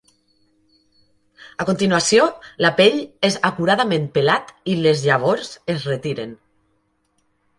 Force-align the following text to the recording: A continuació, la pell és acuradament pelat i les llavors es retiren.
A 1.63 1.67
continuació, 1.69 2.23
la 2.65 2.71
pell 2.79 2.97
és 3.29 3.37
acuradament 3.51 4.09
pelat 4.17 4.49
i 4.73 4.77
les 4.87 5.05
llavors 5.11 5.55
es 5.75 5.89
retiren. 5.93 6.33